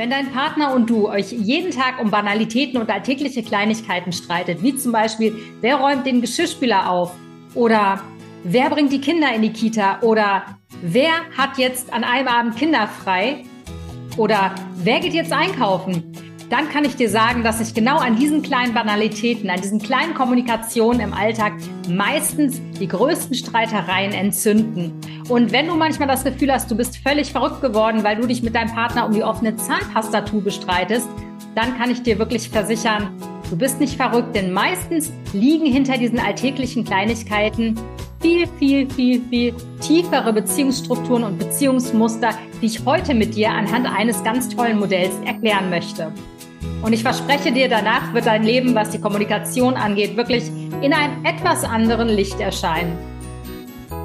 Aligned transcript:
Wenn 0.00 0.08
dein 0.08 0.32
Partner 0.32 0.72
und 0.72 0.88
du 0.88 1.10
euch 1.10 1.30
jeden 1.30 1.72
Tag 1.72 2.00
um 2.00 2.10
Banalitäten 2.10 2.80
und 2.80 2.88
alltägliche 2.88 3.42
Kleinigkeiten 3.42 4.12
streitet, 4.12 4.62
wie 4.62 4.74
zum 4.74 4.92
Beispiel, 4.92 5.36
wer 5.60 5.76
räumt 5.76 6.06
den 6.06 6.22
Geschirrspüler 6.22 6.90
auf? 6.90 7.12
Oder 7.54 8.00
wer 8.42 8.70
bringt 8.70 8.92
die 8.92 9.02
Kinder 9.02 9.30
in 9.34 9.42
die 9.42 9.52
Kita? 9.52 10.00
Oder 10.00 10.56
wer 10.80 11.10
hat 11.36 11.58
jetzt 11.58 11.92
an 11.92 12.02
einem 12.02 12.28
Abend 12.28 12.56
Kinder 12.56 12.88
frei? 12.88 13.44
Oder 14.16 14.54
wer 14.76 15.00
geht 15.00 15.12
jetzt 15.12 15.34
einkaufen, 15.34 16.10
dann 16.50 16.68
kann 16.68 16.84
ich 16.84 16.96
dir 16.96 17.08
sagen, 17.08 17.44
dass 17.44 17.58
sich 17.58 17.74
genau 17.74 17.98
an 17.98 18.16
diesen 18.16 18.42
kleinen 18.42 18.74
Banalitäten, 18.74 19.48
an 19.48 19.60
diesen 19.60 19.80
kleinen 19.80 20.14
Kommunikationen 20.14 21.00
im 21.00 21.14
Alltag 21.14 21.52
meistens 21.88 22.60
die 22.80 22.88
größten 22.88 23.36
Streitereien 23.36 24.12
entzünden. 24.12 24.92
Und 25.28 25.52
wenn 25.52 25.68
du 25.68 25.76
manchmal 25.76 26.08
das 26.08 26.24
Gefühl 26.24 26.52
hast, 26.52 26.68
du 26.68 26.76
bist 26.76 26.96
völlig 26.98 27.30
verrückt 27.30 27.62
geworden, 27.62 28.02
weil 28.02 28.16
du 28.16 28.26
dich 28.26 28.42
mit 28.42 28.56
deinem 28.56 28.74
Partner 28.74 29.06
um 29.06 29.12
die 29.12 29.22
offene 29.22 29.54
Zahnpastatube 29.54 30.42
bestreitest, 30.42 31.08
dann 31.54 31.78
kann 31.78 31.90
ich 31.90 32.02
dir 32.02 32.18
wirklich 32.18 32.50
versichern, 32.50 33.10
du 33.48 33.56
bist 33.56 33.78
nicht 33.78 33.96
verrückt, 33.96 34.34
denn 34.34 34.52
meistens 34.52 35.12
liegen 35.32 35.66
hinter 35.66 35.98
diesen 35.98 36.18
alltäglichen 36.18 36.84
Kleinigkeiten 36.84 37.78
viel, 38.20 38.48
viel, 38.58 38.90
viel, 38.90 39.22
viel 39.30 39.54
tiefere 39.80 40.32
Beziehungsstrukturen 40.32 41.22
und 41.22 41.38
Beziehungsmuster, 41.38 42.30
die 42.60 42.66
ich 42.66 42.84
heute 42.84 43.14
mit 43.14 43.36
dir 43.36 43.50
anhand 43.50 43.86
eines 43.86 44.22
ganz 44.24 44.48
tollen 44.48 44.78
Modells 44.78 45.14
erklären 45.24 45.70
möchte. 45.70 46.12
Und 46.82 46.94
ich 46.94 47.02
verspreche 47.02 47.52
dir, 47.52 47.68
danach 47.68 48.14
wird 48.14 48.24
dein 48.24 48.42
Leben, 48.42 48.74
was 48.74 48.90
die 48.90 49.00
Kommunikation 49.00 49.74
angeht, 49.74 50.16
wirklich 50.16 50.48
in 50.80 50.94
einem 50.94 51.24
etwas 51.26 51.62
anderen 51.62 52.08
Licht 52.08 52.40
erscheinen. 52.40 52.96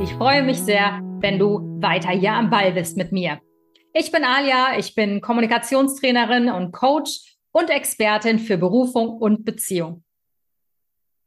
Ich 0.03 0.13
freue 0.13 0.43
mich 0.43 0.57
sehr, 0.57 0.99
wenn 1.21 1.39
du 1.39 1.79
weiter 1.81 2.09
hier 2.09 2.33
am 2.33 2.49
Ball 2.49 2.73
bist 2.73 2.97
mit 2.97 3.13
mir. 3.13 3.39
Ich 3.93 4.11
bin 4.11 4.25
Alia, 4.25 4.77
ich 4.77 4.93
bin 4.93 5.21
Kommunikationstrainerin 5.21 6.49
und 6.49 6.73
Coach 6.73 7.37
und 7.53 7.69
Expertin 7.69 8.39
für 8.39 8.57
Berufung 8.57 9.07
und 9.07 9.45
Beziehung. 9.45 10.03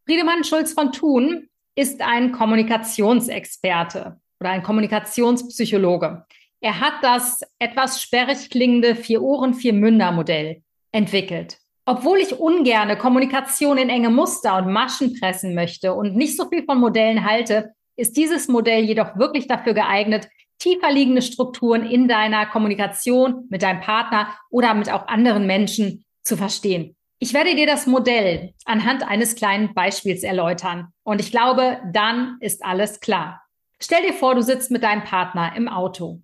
Friedemann 0.06 0.44
Schulz 0.44 0.74
von 0.74 0.92
Thun 0.92 1.48
ist 1.74 2.02
ein 2.02 2.30
Kommunikationsexperte 2.30 4.20
oder 4.38 4.50
ein 4.50 4.62
Kommunikationspsychologe. 4.62 6.26
Er 6.60 6.80
hat 6.80 7.02
das 7.02 7.40
etwas 7.58 8.02
sperrig 8.02 8.50
klingende 8.50 8.94
Vier-Ohren-Vier-Münder-Modell 8.94 10.62
entwickelt. 10.98 11.58
Obwohl 11.86 12.18
ich 12.18 12.38
ungerne 12.38 12.98
Kommunikation 12.98 13.78
in 13.78 13.88
enge 13.88 14.10
Muster 14.10 14.58
und 14.58 14.72
Maschen 14.72 15.18
pressen 15.18 15.54
möchte 15.54 15.94
und 15.94 16.16
nicht 16.16 16.36
so 16.36 16.48
viel 16.48 16.64
von 16.64 16.78
Modellen 16.78 17.24
halte, 17.24 17.72
ist 17.96 18.16
dieses 18.16 18.48
Modell 18.48 18.84
jedoch 18.84 19.16
wirklich 19.16 19.46
dafür 19.46 19.72
geeignet, 19.72 20.28
tiefer 20.58 20.92
liegende 20.92 21.22
Strukturen 21.22 21.86
in 21.86 22.08
deiner 22.08 22.46
Kommunikation 22.46 23.46
mit 23.48 23.62
deinem 23.62 23.80
Partner 23.80 24.36
oder 24.50 24.74
mit 24.74 24.90
auch 24.92 25.06
anderen 25.06 25.46
Menschen 25.46 26.04
zu 26.24 26.36
verstehen. 26.36 26.96
Ich 27.20 27.32
werde 27.32 27.54
dir 27.54 27.66
das 27.66 27.86
Modell 27.86 28.54
anhand 28.64 29.08
eines 29.08 29.34
kleinen 29.36 29.72
Beispiels 29.72 30.22
erläutern. 30.22 30.88
Und 31.04 31.20
ich 31.20 31.30
glaube, 31.30 31.78
dann 31.92 32.36
ist 32.40 32.64
alles 32.64 33.00
klar. 33.00 33.42
Stell 33.80 34.02
dir 34.02 34.12
vor, 34.12 34.34
du 34.34 34.42
sitzt 34.42 34.70
mit 34.70 34.82
deinem 34.82 35.04
Partner 35.04 35.52
im 35.56 35.68
Auto 35.68 36.20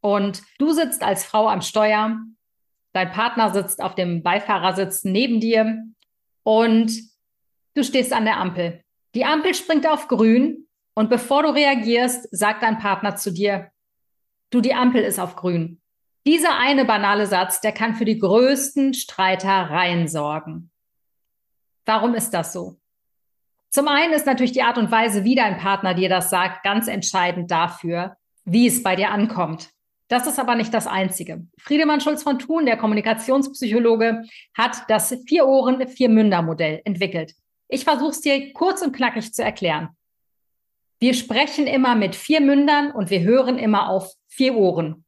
und 0.00 0.42
du 0.58 0.72
sitzt 0.72 1.02
als 1.02 1.24
Frau 1.24 1.48
am 1.48 1.62
Steuer 1.62 2.18
Dein 2.98 3.12
Partner 3.12 3.54
sitzt 3.54 3.80
auf 3.80 3.94
dem 3.94 4.24
Beifahrersitz 4.24 5.04
neben 5.04 5.38
dir 5.38 5.84
und 6.42 6.90
du 7.74 7.84
stehst 7.84 8.12
an 8.12 8.24
der 8.24 8.38
Ampel. 8.38 8.82
Die 9.14 9.24
Ampel 9.24 9.54
springt 9.54 9.86
auf 9.86 10.08
grün 10.08 10.66
und 10.94 11.08
bevor 11.08 11.44
du 11.44 11.50
reagierst, 11.50 12.26
sagt 12.36 12.64
dein 12.64 12.80
Partner 12.80 13.14
zu 13.14 13.32
dir, 13.32 13.70
du, 14.50 14.60
die 14.60 14.74
Ampel 14.74 15.04
ist 15.04 15.20
auf 15.20 15.36
grün. 15.36 15.80
Dieser 16.26 16.58
eine 16.58 16.84
banale 16.86 17.28
Satz, 17.28 17.60
der 17.60 17.70
kann 17.70 17.94
für 17.94 18.04
die 18.04 18.18
größten 18.18 18.94
Streitereien 18.94 20.08
sorgen. 20.08 20.72
Warum 21.86 22.16
ist 22.16 22.34
das 22.34 22.52
so? 22.52 22.80
Zum 23.70 23.86
einen 23.86 24.12
ist 24.12 24.26
natürlich 24.26 24.50
die 24.50 24.64
Art 24.64 24.76
und 24.76 24.90
Weise, 24.90 25.22
wie 25.22 25.36
dein 25.36 25.58
Partner 25.58 25.94
dir 25.94 26.08
das 26.08 26.30
sagt, 26.30 26.64
ganz 26.64 26.88
entscheidend 26.88 27.48
dafür, 27.48 28.16
wie 28.44 28.66
es 28.66 28.82
bei 28.82 28.96
dir 28.96 29.12
ankommt. 29.12 29.70
Das 30.08 30.26
ist 30.26 30.38
aber 30.38 30.54
nicht 30.54 30.72
das 30.72 30.86
Einzige. 30.86 31.46
Friedemann 31.58 32.00
Schulz 32.00 32.22
von 32.22 32.38
Thun, 32.38 32.64
der 32.64 32.78
Kommunikationspsychologe, 32.78 34.22
hat 34.56 34.84
das 34.88 35.14
Vier-Ohren, 35.26 35.86
Vier-Münder-Modell 35.86 36.80
entwickelt. 36.84 37.34
Ich 37.68 37.84
versuche 37.84 38.10
es 38.10 38.22
dir 38.22 38.52
kurz 38.54 38.80
und 38.80 38.96
knackig 38.96 39.34
zu 39.34 39.44
erklären. 39.44 39.90
Wir 41.00 41.14
sprechen 41.14 41.66
immer 41.66 41.94
mit 41.94 42.16
vier 42.16 42.40
Mündern 42.40 42.90
und 42.90 43.10
wir 43.10 43.20
hören 43.20 43.58
immer 43.58 43.88
auf 43.88 44.14
vier 44.26 44.56
Ohren. 44.56 45.04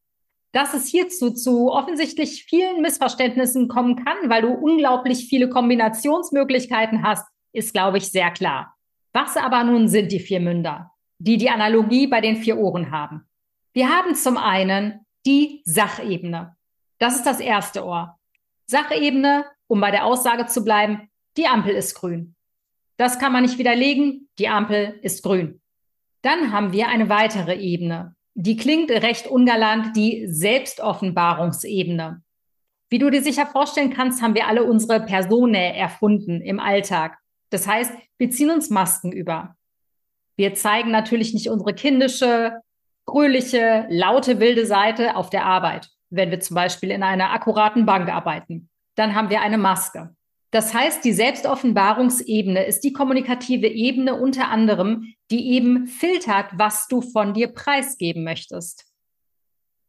Dass 0.52 0.74
es 0.74 0.86
hierzu 0.86 1.30
zu 1.30 1.72
offensichtlich 1.72 2.44
vielen 2.44 2.82
Missverständnissen 2.82 3.68
kommen 3.68 3.96
kann, 3.96 4.28
weil 4.28 4.42
du 4.42 4.52
unglaublich 4.52 5.26
viele 5.28 5.48
Kombinationsmöglichkeiten 5.48 7.02
hast, 7.02 7.26
ist, 7.52 7.72
glaube 7.72 7.98
ich, 7.98 8.10
sehr 8.10 8.30
klar. 8.30 8.76
Was 9.12 9.36
aber 9.36 9.64
nun 9.64 9.88
sind 9.88 10.12
die 10.12 10.20
vier 10.20 10.40
Münder, 10.40 10.92
die 11.18 11.38
die 11.38 11.50
Analogie 11.50 12.06
bei 12.06 12.20
den 12.20 12.36
vier 12.36 12.58
Ohren 12.58 12.90
haben? 12.90 13.29
Wir 13.72 13.88
haben 13.88 14.14
zum 14.14 14.36
einen 14.36 15.06
die 15.26 15.62
Sachebene. 15.64 16.56
Das 16.98 17.16
ist 17.16 17.24
das 17.24 17.40
erste 17.40 17.84
Ohr. 17.84 18.18
Sachebene, 18.66 19.44
um 19.68 19.80
bei 19.80 19.90
der 19.90 20.04
Aussage 20.04 20.46
zu 20.46 20.64
bleiben, 20.64 21.08
die 21.36 21.46
Ampel 21.46 21.74
ist 21.74 21.94
grün. 21.94 22.34
Das 22.96 23.18
kann 23.18 23.32
man 23.32 23.42
nicht 23.42 23.58
widerlegen, 23.58 24.28
die 24.38 24.48
Ampel 24.48 24.98
ist 25.02 25.22
grün. 25.22 25.60
Dann 26.22 26.52
haben 26.52 26.72
wir 26.72 26.88
eine 26.88 27.08
weitere 27.08 27.56
Ebene. 27.56 28.14
Die 28.34 28.56
klingt 28.56 28.90
recht 28.90 29.26
ungalant, 29.28 29.96
die 29.96 30.26
Selbstoffenbarungsebene. 30.26 32.22
Wie 32.88 32.98
du 32.98 33.08
dir 33.08 33.22
sicher 33.22 33.46
vorstellen 33.46 33.94
kannst, 33.94 34.20
haben 34.20 34.34
wir 34.34 34.48
alle 34.48 34.64
unsere 34.64 35.00
Personae 35.00 35.76
erfunden 35.76 36.40
im 36.40 36.58
Alltag. 36.58 37.18
Das 37.50 37.66
heißt, 37.66 37.92
wir 38.18 38.30
ziehen 38.30 38.50
uns 38.50 38.68
Masken 38.68 39.12
über. 39.12 39.56
Wir 40.36 40.54
zeigen 40.54 40.90
natürlich 40.90 41.32
nicht 41.32 41.48
unsere 41.48 41.74
kindische, 41.74 42.60
fröhliche, 43.10 43.86
laute, 43.90 44.38
wilde 44.38 44.66
Seite 44.66 45.16
auf 45.16 45.30
der 45.30 45.44
Arbeit, 45.44 45.88
wenn 46.10 46.30
wir 46.30 46.40
zum 46.40 46.54
Beispiel 46.54 46.90
in 46.90 47.02
einer 47.02 47.32
akkuraten 47.32 47.86
Bank 47.86 48.08
arbeiten. 48.08 48.68
Dann 48.94 49.14
haben 49.14 49.30
wir 49.30 49.40
eine 49.40 49.58
Maske. 49.58 50.14
Das 50.52 50.74
heißt, 50.74 51.04
die 51.04 51.12
Selbstoffenbarungsebene 51.12 52.64
ist 52.64 52.80
die 52.80 52.92
kommunikative 52.92 53.68
Ebene 53.68 54.14
unter 54.14 54.48
anderem, 54.48 55.14
die 55.30 55.52
eben 55.52 55.86
filtert, 55.86 56.46
was 56.54 56.88
du 56.88 57.00
von 57.00 57.34
dir 57.34 57.48
preisgeben 57.48 58.24
möchtest. 58.24 58.84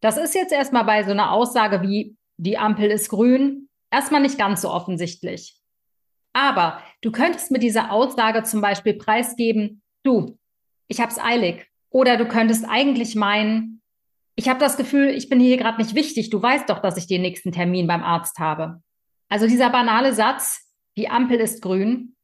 Das 0.01 0.17
ist 0.17 0.35
jetzt 0.35 0.51
erstmal 0.51 0.83
bei 0.83 1.03
so 1.03 1.11
einer 1.11 1.31
Aussage 1.31 1.81
wie 1.81 2.15
die 2.37 2.57
Ampel 2.57 2.89
ist 2.89 3.09
grün 3.09 3.69
erstmal 3.91 4.21
nicht 4.21 4.37
ganz 4.37 4.61
so 4.61 4.71
offensichtlich. 4.71 5.55
Aber 6.33 6.81
du 7.01 7.11
könntest 7.11 7.51
mit 7.51 7.61
dieser 7.61 7.91
Aussage 7.91 8.43
zum 8.43 8.61
Beispiel 8.61 8.93
preisgeben, 8.93 9.83
du, 10.03 10.39
ich 10.87 11.01
hab's 11.01 11.19
eilig. 11.19 11.70
Oder 11.91 12.17
du 12.17 12.25
könntest 12.25 12.65
eigentlich 12.67 13.15
meinen, 13.15 13.81
ich 14.35 14.49
habe 14.49 14.59
das 14.59 14.77
Gefühl, 14.77 15.09
ich 15.09 15.29
bin 15.29 15.39
hier 15.39 15.57
gerade 15.57 15.77
nicht 15.77 15.93
wichtig. 15.93 16.29
Du 16.29 16.41
weißt 16.41 16.69
doch, 16.69 16.79
dass 16.79 16.97
ich 16.97 17.05
den 17.05 17.21
nächsten 17.21 17.51
Termin 17.51 17.85
beim 17.85 18.01
Arzt 18.01 18.39
habe. 18.39 18.81
Also 19.29 19.45
dieser 19.45 19.69
banale 19.69 20.13
Satz, 20.13 20.73
die 20.97 21.09
Ampel 21.09 21.39
ist 21.39 21.61
grün, 21.61 22.15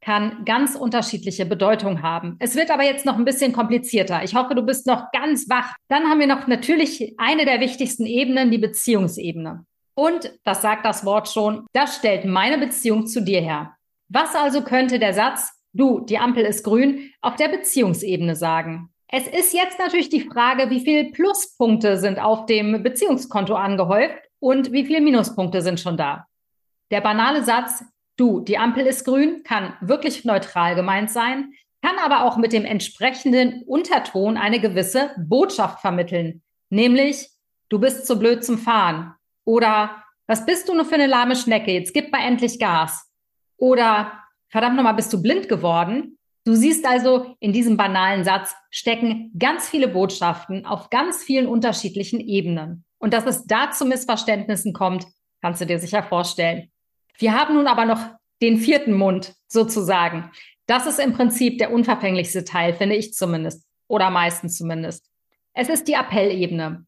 kann 0.00 0.44
ganz 0.44 0.74
unterschiedliche 0.74 1.46
Bedeutung 1.46 2.02
haben. 2.02 2.36
Es 2.38 2.56
wird 2.56 2.70
aber 2.70 2.84
jetzt 2.84 3.06
noch 3.06 3.16
ein 3.16 3.24
bisschen 3.24 3.52
komplizierter. 3.52 4.22
Ich 4.22 4.34
hoffe, 4.34 4.54
du 4.54 4.62
bist 4.62 4.86
noch 4.86 5.10
ganz 5.12 5.48
wach. 5.48 5.74
Dann 5.88 6.04
haben 6.04 6.20
wir 6.20 6.26
noch 6.26 6.46
natürlich 6.46 7.14
eine 7.16 7.46
der 7.46 7.60
wichtigsten 7.60 8.04
Ebenen, 8.04 8.50
die 8.50 8.58
Beziehungsebene. 8.58 9.64
Und, 9.94 10.32
das 10.44 10.60
sagt 10.60 10.84
das 10.84 11.04
Wort 11.04 11.28
schon, 11.28 11.66
das 11.72 11.96
stellt 11.96 12.24
meine 12.24 12.58
Beziehung 12.58 13.06
zu 13.06 13.22
dir 13.22 13.40
her. 13.40 13.74
Was 14.08 14.34
also 14.34 14.62
könnte 14.62 14.98
der 14.98 15.14
Satz, 15.14 15.52
du, 15.72 16.00
die 16.00 16.18
Ampel 16.18 16.44
ist 16.44 16.64
grün, 16.64 17.12
auf 17.22 17.36
der 17.36 17.48
Beziehungsebene 17.48 18.36
sagen? 18.36 18.90
Es 19.16 19.28
ist 19.28 19.54
jetzt 19.54 19.78
natürlich 19.78 20.08
die 20.08 20.28
Frage, 20.28 20.70
wie 20.70 20.80
viele 20.80 21.04
Pluspunkte 21.12 21.98
sind 21.98 22.18
auf 22.18 22.46
dem 22.46 22.82
Beziehungskonto 22.82 23.54
angehäuft 23.54 24.18
und 24.40 24.72
wie 24.72 24.84
viele 24.84 25.00
Minuspunkte 25.00 25.62
sind 25.62 25.78
schon 25.78 25.96
da. 25.96 26.26
Der 26.90 27.00
banale 27.00 27.44
Satz, 27.44 27.84
du, 28.16 28.40
die 28.40 28.58
Ampel 28.58 28.84
ist 28.84 29.04
grün, 29.04 29.44
kann 29.44 29.74
wirklich 29.80 30.24
neutral 30.24 30.74
gemeint 30.74 31.12
sein, 31.12 31.52
kann 31.80 31.96
aber 32.04 32.24
auch 32.24 32.38
mit 32.38 32.52
dem 32.52 32.64
entsprechenden 32.64 33.62
Unterton 33.68 34.36
eine 34.36 34.58
gewisse 34.58 35.12
Botschaft 35.16 35.80
vermitteln, 35.80 36.42
nämlich, 36.68 37.28
du 37.68 37.78
bist 37.78 38.08
zu 38.08 38.18
blöd 38.18 38.44
zum 38.44 38.58
Fahren. 38.58 39.14
Oder 39.44 40.02
was 40.26 40.44
bist 40.44 40.68
du 40.68 40.74
nur 40.74 40.86
für 40.86 40.96
eine 40.96 41.06
lahme 41.06 41.36
Schnecke, 41.36 41.70
jetzt 41.70 41.94
gib 41.94 42.10
mal 42.10 42.26
endlich 42.26 42.58
Gas. 42.58 43.08
Oder 43.58 44.24
verdammt 44.48 44.74
nochmal, 44.74 44.94
bist 44.94 45.12
du 45.12 45.22
blind 45.22 45.48
geworden 45.48 46.18
Du 46.44 46.54
siehst 46.54 46.84
also, 46.84 47.36
in 47.40 47.54
diesem 47.54 47.78
banalen 47.78 48.22
Satz 48.22 48.54
stecken 48.70 49.32
ganz 49.38 49.68
viele 49.68 49.88
Botschaften 49.88 50.66
auf 50.66 50.90
ganz 50.90 51.22
vielen 51.22 51.46
unterschiedlichen 51.46 52.20
Ebenen. 52.20 52.84
Und 52.98 53.14
dass 53.14 53.24
es 53.24 53.46
da 53.46 53.70
zu 53.70 53.86
Missverständnissen 53.86 54.74
kommt, 54.74 55.06
kannst 55.40 55.62
du 55.62 55.66
dir 55.66 55.78
sicher 55.78 56.02
vorstellen. 56.02 56.70
Wir 57.16 57.34
haben 57.34 57.54
nun 57.54 57.66
aber 57.66 57.86
noch 57.86 58.00
den 58.42 58.58
vierten 58.58 58.92
Mund 58.92 59.34
sozusagen. 59.48 60.30
Das 60.66 60.86
ist 60.86 60.98
im 60.98 61.14
Prinzip 61.14 61.58
der 61.58 61.72
unverfänglichste 61.72 62.44
Teil, 62.44 62.74
finde 62.74 62.96
ich 62.96 63.14
zumindest. 63.14 63.66
Oder 63.88 64.10
meistens 64.10 64.56
zumindest. 64.58 65.10
Es 65.54 65.68
ist 65.68 65.88
die 65.88 65.94
Appellebene. 65.94 66.86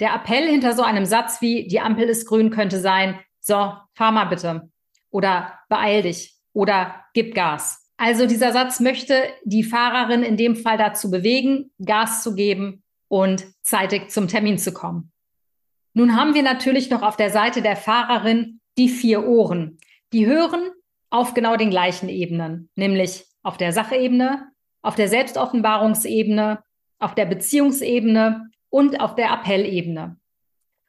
Der 0.00 0.14
Appell 0.14 0.48
hinter 0.48 0.74
so 0.74 0.82
einem 0.82 1.04
Satz 1.04 1.40
wie 1.40 1.66
die 1.68 1.80
Ampel 1.80 2.08
ist 2.08 2.26
grün 2.26 2.50
könnte 2.50 2.80
sein, 2.80 3.18
so, 3.40 3.72
fahr 3.94 4.12
mal 4.12 4.26
bitte 4.26 4.70
oder 5.10 5.58
beeil 5.68 6.02
dich 6.02 6.36
oder 6.52 7.04
gib 7.14 7.34
Gas. 7.34 7.85
Also 7.96 8.26
dieser 8.26 8.52
Satz 8.52 8.80
möchte 8.80 9.22
die 9.44 9.64
Fahrerin 9.64 10.22
in 10.22 10.36
dem 10.36 10.56
Fall 10.56 10.76
dazu 10.76 11.10
bewegen, 11.10 11.70
Gas 11.82 12.22
zu 12.22 12.34
geben 12.34 12.82
und 13.08 13.46
zeitig 13.62 14.10
zum 14.10 14.28
Termin 14.28 14.58
zu 14.58 14.72
kommen. 14.72 15.12
Nun 15.94 16.14
haben 16.14 16.34
wir 16.34 16.42
natürlich 16.42 16.90
noch 16.90 17.02
auf 17.02 17.16
der 17.16 17.30
Seite 17.30 17.62
der 17.62 17.76
Fahrerin 17.76 18.60
die 18.76 18.90
vier 18.90 19.26
Ohren. 19.26 19.78
Die 20.12 20.26
hören 20.26 20.70
auf 21.08 21.32
genau 21.32 21.56
den 21.56 21.70
gleichen 21.70 22.10
Ebenen, 22.10 22.68
nämlich 22.74 23.24
auf 23.42 23.56
der 23.56 23.72
Sachebene, 23.72 24.48
auf 24.82 24.94
der 24.94 25.08
Selbstoffenbarungsebene, 25.08 26.62
auf 26.98 27.14
der 27.14 27.24
Beziehungsebene 27.26 28.50
und 28.68 29.00
auf 29.00 29.14
der 29.14 29.32
Appellebene. 29.32 30.18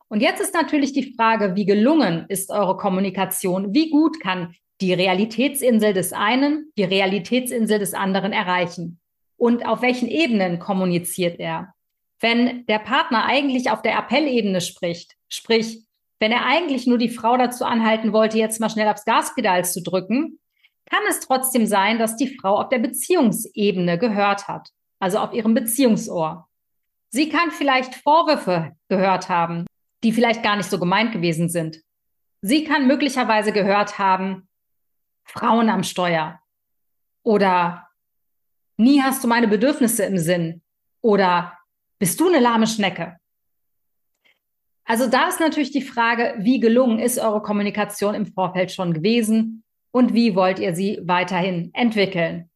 Und 0.09 0.21
jetzt 0.21 0.41
ist 0.41 0.53
natürlich 0.53 0.93
die 0.93 1.13
Frage, 1.15 1.55
wie 1.55 1.65
gelungen 1.65 2.25
ist 2.27 2.49
eure 2.49 2.77
Kommunikation? 2.77 3.73
Wie 3.73 3.89
gut 3.89 4.19
kann 4.19 4.53
die 4.81 4.93
Realitätsinsel 4.93 5.93
des 5.93 6.13
einen 6.13 6.71
die 6.77 6.83
Realitätsinsel 6.83 7.79
des 7.79 7.93
anderen 7.93 8.33
erreichen? 8.33 8.99
Und 9.37 9.65
auf 9.65 9.81
welchen 9.81 10.07
Ebenen 10.07 10.59
kommuniziert 10.59 11.39
er? 11.39 11.73
Wenn 12.19 12.65
der 12.65 12.79
Partner 12.79 13.25
eigentlich 13.25 13.69
auf 13.69 13.81
der 13.81 13.97
Appellebene 13.97 14.61
spricht, 14.61 15.15
sprich, 15.29 15.83
wenn 16.19 16.31
er 16.31 16.45
eigentlich 16.45 16.87
nur 16.87 16.97
die 16.97 17.09
Frau 17.09 17.37
dazu 17.37 17.63
anhalten 17.63 18.11
wollte, 18.11 18.39
jetzt 18.39 18.59
mal 18.59 18.69
schnell 18.69 18.87
aufs 18.87 19.05
Gaspedal 19.05 19.63
zu 19.65 19.83
drücken, 19.83 20.39
kann 20.89 21.03
es 21.09 21.19
trotzdem 21.19 21.67
sein, 21.67 21.99
dass 21.99 22.15
die 22.15 22.35
Frau 22.35 22.59
auf 22.59 22.69
der 22.69 22.79
Beziehungsebene 22.79 23.99
gehört 23.99 24.47
hat, 24.47 24.69
also 24.99 25.19
auf 25.19 25.33
ihrem 25.33 25.53
Beziehungsohr. 25.53 26.47
Sie 27.09 27.29
kann 27.29 27.51
vielleicht 27.51 27.95
Vorwürfe 27.95 28.71
gehört 28.89 29.29
haben, 29.29 29.65
die 30.03 30.11
vielleicht 30.11 30.43
gar 30.43 30.55
nicht 30.55 30.69
so 30.69 30.79
gemeint 30.79 31.11
gewesen 31.11 31.49
sind. 31.49 31.81
Sie 32.41 32.63
kann 32.63 32.87
möglicherweise 32.87 33.51
gehört 33.51 33.99
haben, 33.99 34.46
Frauen 35.27 35.69
am 35.69 35.83
Steuer 35.83 36.39
oder 37.23 37.87
nie 38.77 39.01
hast 39.01 39.23
du 39.23 39.27
meine 39.27 39.47
Bedürfnisse 39.47 40.05
im 40.05 40.17
Sinn 40.17 40.61
oder 41.01 41.57
bist 41.99 42.19
du 42.19 42.27
eine 42.27 42.39
lahme 42.39 42.67
Schnecke? 42.67 43.17
Also 44.85 45.07
da 45.07 45.27
ist 45.27 45.41
natürlich 45.41 45.71
die 45.71 45.81
Frage, 45.81 46.35
wie 46.39 46.61
gelungen 46.61 46.99
ist 46.99 47.19
eure 47.19 47.41
Kommunikation 47.41 48.15
im 48.15 48.25
Vorfeld 48.25 48.71
schon 48.71 48.93
gewesen 48.93 49.63
und 49.91 50.13
wie 50.13 50.35
wollt 50.35 50.59
ihr 50.59 50.73
sie 50.73 50.99
weiterhin 51.03 51.71
entwickeln? 51.73 52.49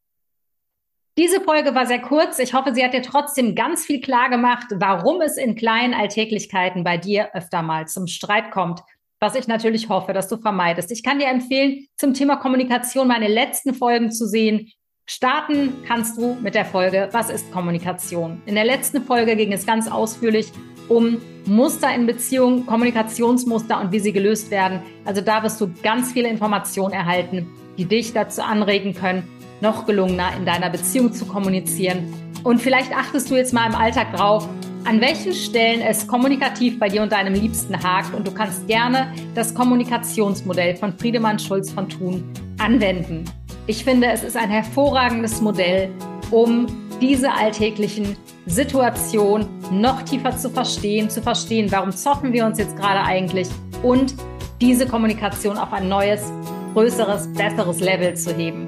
Diese 1.17 1.41
Folge 1.41 1.75
war 1.75 1.85
sehr 1.85 2.01
kurz. 2.01 2.39
Ich 2.39 2.53
hoffe, 2.53 2.73
sie 2.73 2.85
hat 2.85 2.93
dir 2.93 3.01
trotzdem 3.01 3.53
ganz 3.53 3.85
viel 3.85 3.99
klar 3.99 4.29
gemacht, 4.29 4.67
warum 4.75 5.19
es 5.19 5.35
in 5.35 5.55
kleinen 5.55 5.93
Alltäglichkeiten 5.93 6.85
bei 6.85 6.97
dir 6.97 7.35
öfter 7.35 7.61
mal 7.61 7.87
zum 7.87 8.07
Streit 8.07 8.49
kommt. 8.51 8.81
Was 9.23 9.35
ich 9.35 9.47
natürlich 9.47 9.87
hoffe, 9.87 10.13
dass 10.13 10.27
du 10.27 10.37
vermeidest. 10.37 10.91
Ich 10.91 11.03
kann 11.03 11.19
dir 11.19 11.27
empfehlen, 11.27 11.85
zum 11.95 12.15
Thema 12.15 12.37
Kommunikation 12.37 13.07
meine 13.07 13.27
letzten 13.27 13.75
Folgen 13.75 14.11
zu 14.11 14.25
sehen. 14.25 14.71
Starten 15.05 15.83
kannst 15.87 16.17
du 16.17 16.35
mit 16.41 16.55
der 16.55 16.65
Folge 16.65 17.07
Was 17.11 17.29
ist 17.29 17.51
Kommunikation? 17.51 18.41
In 18.47 18.55
der 18.55 18.65
letzten 18.65 19.03
Folge 19.03 19.35
ging 19.35 19.53
es 19.53 19.67
ganz 19.67 19.87
ausführlich 19.87 20.51
um 20.89 21.21
Muster 21.45 21.93
in 21.93 22.07
Beziehungen, 22.07 22.65
Kommunikationsmuster 22.65 23.79
und 23.79 23.91
wie 23.91 23.99
sie 23.99 24.11
gelöst 24.11 24.49
werden. 24.49 24.81
Also 25.05 25.21
da 25.21 25.43
wirst 25.43 25.61
du 25.61 25.71
ganz 25.83 26.13
viele 26.13 26.27
Informationen 26.27 26.93
erhalten, 26.95 27.47
die 27.77 27.85
dich 27.85 28.13
dazu 28.13 28.41
anregen 28.41 28.95
können, 28.95 29.27
noch 29.61 29.85
gelungener 29.85 30.35
in 30.35 30.47
deiner 30.47 30.71
Beziehung 30.71 31.13
zu 31.13 31.25
kommunizieren. 31.27 32.11
Und 32.43 32.59
vielleicht 32.59 32.91
achtest 32.97 33.29
du 33.29 33.35
jetzt 33.35 33.53
mal 33.53 33.67
im 33.67 33.75
Alltag 33.75 34.15
drauf, 34.15 34.49
an 34.83 34.99
welchen 34.99 35.33
Stellen 35.33 35.81
es 35.81 36.07
kommunikativ 36.07 36.79
bei 36.79 36.89
dir 36.89 37.01
und 37.01 37.11
deinem 37.11 37.33
Liebsten 37.33 37.81
hakt. 37.81 38.13
Und 38.13 38.27
du 38.27 38.31
kannst 38.31 38.67
gerne 38.67 39.13
das 39.35 39.53
Kommunikationsmodell 39.53 40.75
von 40.75 40.97
Friedemann 40.97 41.39
Schulz 41.39 41.71
von 41.71 41.87
Thun 41.87 42.23
anwenden. 42.57 43.25
Ich 43.67 43.83
finde, 43.83 44.07
es 44.07 44.23
ist 44.23 44.35
ein 44.35 44.49
hervorragendes 44.49 45.41
Modell, 45.41 45.89
um 46.31 46.67
diese 46.99 47.31
alltäglichen 47.31 48.15
Situationen 48.45 49.47
noch 49.71 50.01
tiefer 50.03 50.35
zu 50.37 50.49
verstehen, 50.49 51.09
zu 51.09 51.21
verstehen, 51.21 51.71
warum 51.71 51.91
zoffen 51.91 52.33
wir 52.33 52.45
uns 52.45 52.57
jetzt 52.57 52.75
gerade 52.75 53.01
eigentlich 53.01 53.47
und 53.83 54.15
diese 54.59 54.87
Kommunikation 54.87 55.57
auf 55.57 55.73
ein 55.73 55.89
neues, 55.89 56.31
größeres, 56.73 57.31
besseres 57.33 57.79
Level 57.79 58.15
zu 58.15 58.35
heben. 58.35 58.67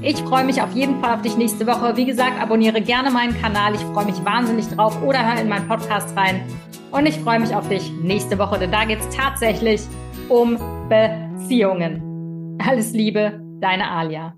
Ich 0.00 0.16
freue 0.18 0.44
mich 0.44 0.62
auf 0.62 0.72
jeden 0.74 1.00
Fall 1.00 1.14
auf 1.14 1.22
dich 1.22 1.36
nächste 1.36 1.66
Woche. 1.66 1.96
Wie 1.96 2.04
gesagt, 2.04 2.40
abonniere 2.40 2.80
gerne 2.80 3.10
meinen 3.10 3.38
Kanal. 3.40 3.74
Ich 3.74 3.80
freue 3.80 4.04
mich 4.04 4.24
wahnsinnig 4.24 4.68
drauf 4.68 5.02
oder 5.02 5.26
hör 5.26 5.40
in 5.40 5.48
meinen 5.48 5.66
Podcast 5.66 6.16
rein. 6.16 6.40
Und 6.92 7.06
ich 7.06 7.18
freue 7.18 7.40
mich 7.40 7.54
auf 7.54 7.68
dich 7.68 7.90
nächste 8.00 8.38
Woche, 8.38 8.60
denn 8.60 8.70
da 8.70 8.84
geht 8.84 9.00
es 9.00 9.08
tatsächlich 9.14 9.82
um 10.28 10.56
Beziehungen. 10.88 12.56
Alles 12.64 12.92
Liebe, 12.92 13.40
deine 13.60 13.90
Alia. 13.90 14.34